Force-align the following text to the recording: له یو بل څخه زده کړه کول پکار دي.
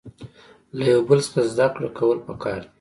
له 0.77 0.83
یو 0.93 1.01
بل 1.09 1.19
څخه 1.25 1.41
زده 1.51 1.67
کړه 1.75 1.87
کول 1.97 2.17
پکار 2.27 2.59
دي. 2.63 2.67